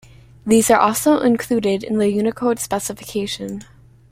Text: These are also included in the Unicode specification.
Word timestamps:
These 0.47 0.71
are 0.71 0.79
also 0.79 1.19
included 1.19 1.83
in 1.83 1.99
the 1.99 2.09
Unicode 2.11 2.57
specification. 2.57 3.65